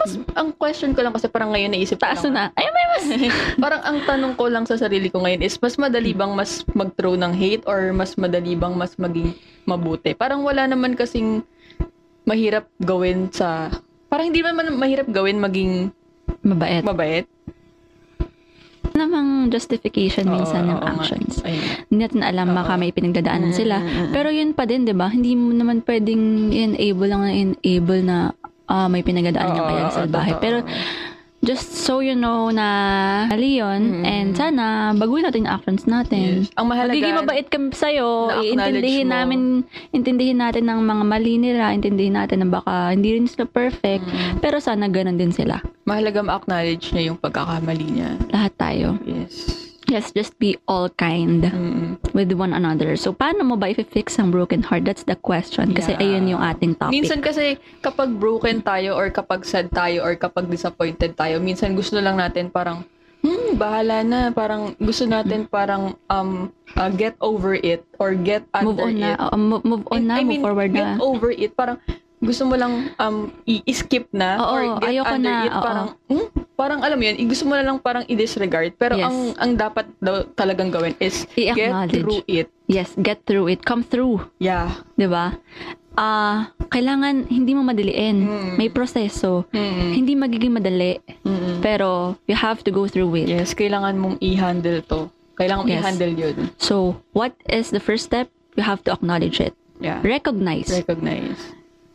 [0.00, 2.48] mas, ang question ko lang kasi parang ngayon naisip ko Taas na.
[2.56, 3.04] Ay, may mas.
[3.64, 7.14] parang ang tanong ko lang sa sarili ko ngayon is, mas madali bang mas mag-throw
[7.20, 9.36] ng hate or mas madali bang mas maging
[9.68, 10.16] mabuti?
[10.16, 11.44] Parang wala naman kasing
[12.24, 13.68] mahirap gawin sa,
[14.08, 15.92] parang hindi naman mahirap gawin maging
[16.40, 16.80] Mabait.
[16.80, 17.26] mabait.
[18.90, 21.40] namang justification minsan Oo, ng oo actions.
[21.88, 23.80] Hindi natin alam, baka may pinagdadaanan sila.
[23.80, 24.12] Mm, mm, mm.
[24.12, 25.08] Pero yun pa din, di ba?
[25.08, 28.34] Hindi mo naman pwedeng enable lang na enable na
[28.70, 30.32] ah, may pinagdadaanan niya kaya oo, sa bahay.
[30.32, 30.40] totoo.
[30.40, 30.58] Pero
[31.40, 32.68] just so you know na
[33.26, 34.04] mali yun, Mm.
[34.04, 36.44] and sana baguhin natin yung actions natin.
[36.44, 36.52] Yes.
[36.54, 38.08] Ang mahalaga, Magiging mabait kami sa'yo,
[39.02, 39.10] mo.
[39.10, 39.40] namin,
[39.90, 44.38] intindihin natin ng mga mali nila, intindihin natin na baka hindi rin sila perfect, Mm.
[44.38, 45.64] pero sana ganun din sila.
[45.82, 48.10] mahalaga ma-acknowledge niya yung pagkakamali niya.
[48.28, 49.00] Lahat tayo.
[49.02, 49.69] Yes.
[49.90, 51.98] Yes, just be all kind Mm.
[52.14, 52.94] with one another.
[52.94, 54.86] So, paano mo ba i-fix ang broken heart?
[54.86, 55.74] That's the question.
[55.74, 56.02] Kasi Yeah.
[56.06, 56.94] ayun yung ating topic.
[56.94, 61.98] Minsan kasi kapag broken tayo or kapag sad tayo or kapag disappointed tayo, minsan gusto
[61.98, 62.86] lang natin parang
[63.20, 64.20] hmm, bahala na.
[64.30, 69.02] Parang gusto natin parang um uh, get over it or get move under on it.
[69.02, 69.10] na.
[69.26, 71.02] Oo, move, move on na, I move mean, forward get na.
[71.02, 71.50] over it.
[71.52, 71.82] Parang
[72.20, 75.50] gusto mo lang um i-skip na Oo, or get ayoko under na, it.
[75.50, 75.62] oo.
[75.64, 78.76] Parang hmm, parang alam mo yun, gusto mo na lang parang i-disregard.
[78.76, 79.08] Pero Yes.
[79.08, 81.92] ang ang dapat daw talagang gawin is get I-acknowledge.
[81.96, 82.46] through it.
[82.66, 83.64] Yes, get through it.
[83.64, 84.20] Come through.
[84.36, 84.84] Yeah.
[84.94, 85.40] 'Di ba?
[85.92, 88.22] Ah, kailangan hindi mo madaliin.
[88.22, 88.50] Mm.
[88.54, 89.48] May proseso.
[89.50, 89.90] Mm.
[89.90, 91.58] Hindi magiging madali, Mm.
[91.60, 93.26] pero you have to go through it.
[93.26, 95.10] Yes, kailangan mong i-handle to.
[95.34, 95.82] Kailangan mong Yes.
[95.82, 96.36] i-handle yun.
[96.56, 98.30] So, what is the first step?
[98.54, 99.56] You have to acknowledge it.
[99.80, 99.98] Yeah.
[100.04, 101.40] Recognize Recognize.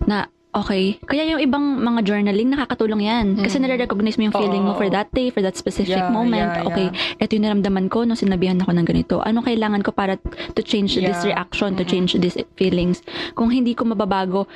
[0.04, 3.26] Na okay, kaya yung ibang mga journaling nakakatulong yan.
[3.36, 6.48] Kasi nare-recognize mo yung feeling mo Oo, for that day, for that specific Yeah, moment.
[6.48, 6.88] yeah, okay,
[7.20, 9.20] ito yung naramdaman ko nung sinabihan ako ng ganito.
[9.20, 10.16] Ano kailangan ko para
[10.56, 11.36] to change this Yeah.
[11.36, 13.04] reaction, to change these feelings?
[13.36, 14.48] Kung hindi ko mababago,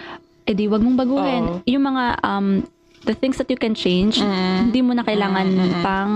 [0.47, 1.43] edi wag mong baguhin.
[1.45, 1.59] Oo.
[1.67, 2.47] Yung mga um
[3.03, 4.71] the things that you can change, Mm.
[4.71, 5.47] hindi mo na kailangan
[5.83, 6.11] pang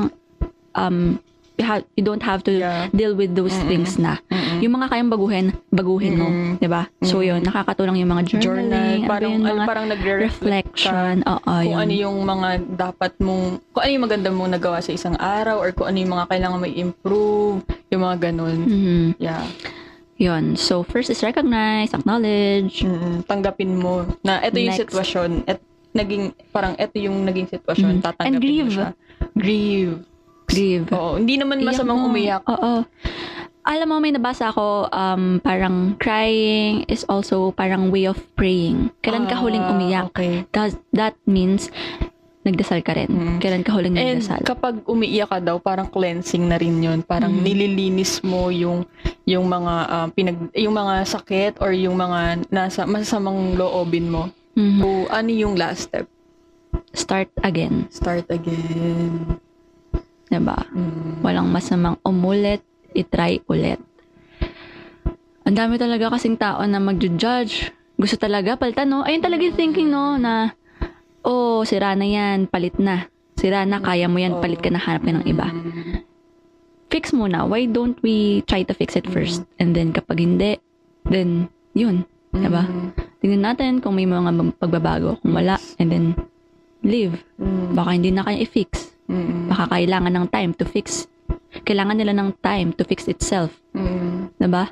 [0.73, 1.19] um
[1.53, 2.89] you, have, you don't have to Yeah.
[2.89, 4.17] deal with those things na.
[4.57, 6.89] Yung mga kayang baguhin, baguhin mo, 'di ba?
[7.01, 8.89] So yun, nakakatulong yung mga journaling, Journal.
[8.97, 11.15] ano Parang, yun, ano, mga parang nagre-reflect reflection.
[11.23, 11.65] Oo, yun.
[11.67, 15.59] kung ano yung mga dapat mong, kung ano yung maganda mong nagawa sa isang araw
[15.59, 18.57] or kung ano yung mga kailangan may improve, yung mga ganun.
[18.65, 19.05] Mhm.
[19.19, 19.45] Yeah.
[20.15, 20.55] Yun.
[20.55, 22.81] So, first is recognize, acknowledge.
[22.81, 23.25] Mm-mm.
[23.25, 24.87] Tanggapin mo na ito yung Next.
[24.87, 25.43] sitwasyon.
[25.45, 25.59] Et,
[25.91, 27.99] naging, parang ito yung naging sitwasyon.
[27.99, 28.03] Mhm.
[28.03, 28.65] Tatanggapin And grieve.
[28.65, 28.89] mo siya.
[29.35, 29.93] Grieve.
[30.45, 30.87] Grieve.
[30.91, 31.17] Oo.
[31.17, 32.43] Hindi naman masamang umiyak.
[32.45, 32.83] Oo.
[33.63, 38.91] Alam mo, may nabasa ako, um, parang crying is also parang way of praying.
[38.99, 40.11] Kailan ka huling Ah, umiyak?
[40.11, 40.43] Okay.
[40.51, 41.71] Does, that means,
[42.43, 43.07] nagdasal ka rin.
[43.07, 43.37] Mm.
[43.39, 44.43] Kailan ka huling And nagdasal?
[44.43, 46.99] kapag umiiyak ka daw, parang cleansing na rin 'yun.
[47.01, 47.39] Parang Mhm.
[47.39, 48.83] nililinis mo yung
[49.23, 54.27] yung mga um, pinag yung mga sakit or yung mga nasa masasamang loobin mo.
[54.59, 54.79] Mhm.
[54.83, 56.03] So, ano yung last step?
[56.91, 57.87] Start again.
[57.89, 59.39] Start again.
[60.33, 60.65] Diba?
[60.73, 61.21] Mm.
[61.21, 62.65] Walang masamang umulit,
[62.97, 63.77] itry ulit.
[65.45, 67.69] Ang dami talaga kasing tao na magjo-judge.
[67.99, 69.05] Gusto talaga palitan, no?
[69.05, 70.17] Ayun talaga yung thinking, no?
[70.17, 70.57] Na,
[71.21, 73.05] oh, sira na yan, palit na.
[73.37, 75.53] Sira na, kaya mo yan, palit ka na, hanap ka ng iba.
[75.53, 76.01] Mm.
[76.89, 77.45] Fix muna.
[77.45, 79.45] Why don't we try to fix it first?
[79.61, 80.57] And then, kapag hindi,
[81.05, 82.09] then, yun.
[82.33, 82.65] Diba?
[82.65, 82.89] Mm.
[83.21, 85.21] Tingnan natin kung may mga pagbabago.
[85.21, 86.05] Kung wala, and then,
[86.81, 87.21] leave.
[87.37, 87.77] Mm.
[87.77, 88.92] Baka hindi na kaya i-fix.
[89.09, 89.51] Mm.
[89.51, 91.07] Baka kailangan ng time to fix.
[91.63, 93.59] Kailangan nila ng time to fix itself.
[93.75, 94.31] Mm.
[94.39, 94.71] Diba?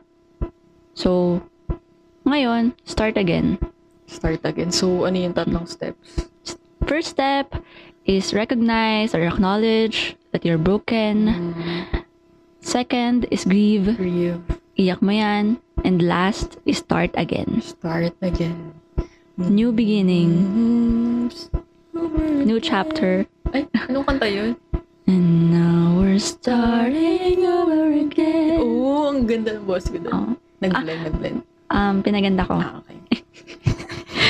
[0.94, 1.42] So,
[2.28, 3.58] ngayon, start again.
[4.08, 4.72] Start again.
[4.72, 6.30] So, ano yung tatlong steps?
[6.86, 7.56] First step
[8.06, 11.32] is recognize or acknowledge that you're broken.
[11.32, 12.04] Mm.
[12.62, 13.98] Second is grieve.
[13.98, 14.42] Grieve.
[14.78, 15.58] Iyak mo yan.
[15.82, 17.62] And last is start again.
[17.62, 18.74] Start again.
[19.38, 20.30] New beginning.
[20.30, 22.46] Mm.
[22.46, 23.26] New chapter.
[23.52, 24.56] Ay, anong kanta yun?
[25.12, 28.64] And now we're starting over again.
[28.64, 30.14] Oo, ang ganda ng boss ko doon.
[30.16, 30.32] Oh.
[30.64, 31.38] Nag-blend, nag-blend.
[31.68, 32.56] Um, pinaganda ko.
[32.56, 33.01] Ah, okay.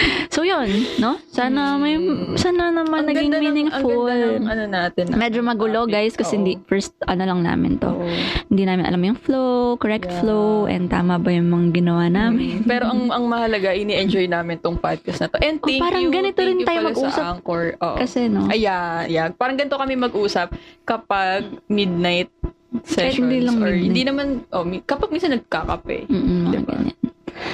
[0.32, 1.20] So, yun, no?
[1.28, 2.00] Sana may,
[2.36, 4.08] sana naman naging ganda ng- meaningful.
[4.08, 5.04] Ang ganda ng ano natin.
[5.06, 5.92] ah, Medyo magulo, topic.
[5.92, 7.90] guys, kasi hindi, first, ano lang namin to.
[7.90, 8.08] Oo.
[8.48, 10.20] Hindi namin alam yung flow, correct Yeah.
[10.20, 12.64] flow, and tama ba yung mga ginawa namin.
[12.72, 15.38] Pero ang ang mahalaga, ini-enjoy namin tong podcast na to.
[15.38, 16.12] And Oh, thank parang you.
[16.12, 17.12] ganito rin tayo mag-usap.
[17.14, 17.64] Sa Anchor.
[17.78, 17.98] Oo.
[17.98, 18.48] Kasi, no?
[18.48, 19.28] Ay, yeah, yeah.
[19.30, 22.32] Parang ganito kami mag-usap kapag midnight
[22.72, 23.20] Kahit sessions.
[23.20, 23.84] hindi lang or midnight.
[23.86, 26.08] hindi naman, oh, kapag minsan nagkakape.
[26.08, 26.72] Mm-mm, Diba?
[26.72, 26.96] ganyan.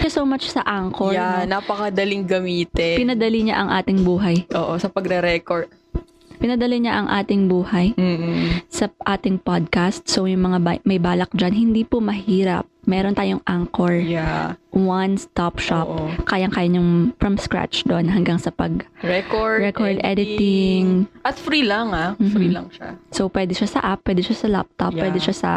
[0.08, 1.12] You so much sa Anchor.
[1.12, 1.60] yeah, no?
[1.60, 2.96] napakadaling gamitin.
[2.96, 4.48] Pinadali niya ang ating buhay.
[4.56, 5.68] Oo, sa pagre-record.
[6.40, 8.64] Pinadali niya ang ating buhay Mm-mm.
[8.72, 10.08] sa ating podcast.
[10.08, 12.64] So, yung mga ba- may balak dyan, hindi po mahirap.
[12.88, 14.00] Meron tayong Anchor.
[14.00, 14.56] Yeah.
[14.72, 15.86] One-stop shop.
[15.86, 16.08] Oo.
[16.24, 18.88] Kayang-kaya niyong from scratch doon hanggang sa pag...
[19.04, 21.04] Record, Record, editing.
[21.22, 22.16] At free lang ah.
[22.16, 22.32] Mhm.
[22.32, 22.96] Free lang siya.
[23.12, 25.04] So, pwede siya sa app, pwede siya sa laptop, Yeah.
[25.04, 25.52] pwede siya sa...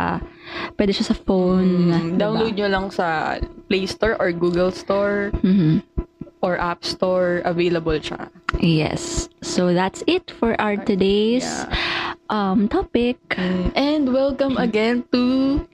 [0.75, 1.95] Pwede siya sa phone.
[1.95, 3.39] Mm, download nyo lang sa
[3.71, 5.87] Play Store or Google Store Mhm.
[6.41, 7.43] Or App Store.
[7.45, 8.29] Available siya.
[8.59, 9.29] Yes.
[9.41, 12.15] So, that's it for our today's Yeah.
[12.29, 13.17] um topic.
[13.77, 15.67] And welcome again to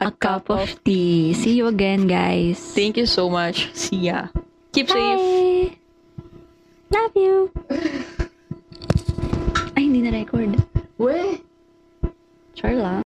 [0.00, 1.32] A cup of tea.
[1.32, 2.60] See you again, guys.
[2.76, 3.72] Thank you so much.
[3.72, 4.28] See ya.
[4.76, 5.72] Keep safe.
[6.92, 7.48] Love you.
[9.76, 10.60] Ay, hindi na ni-record.
[11.00, 11.40] We!
[12.56, 13.00] Char lang.